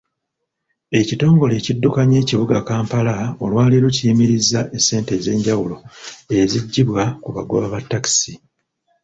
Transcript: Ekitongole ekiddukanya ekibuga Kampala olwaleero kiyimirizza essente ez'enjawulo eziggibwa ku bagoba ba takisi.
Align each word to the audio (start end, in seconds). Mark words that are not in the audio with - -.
Ekitongole 0.99 1.53
ekiddukanya 1.59 2.15
ekibuga 2.23 2.57
Kampala 2.69 3.15
olwaleero 3.43 3.87
kiyimirizza 3.95 4.59
essente 4.77 5.11
ez'enjawulo 5.17 5.77
eziggibwa 6.39 7.03
ku 7.23 7.29
bagoba 7.35 7.65
ba 7.73 7.79
takisi. 7.91 8.33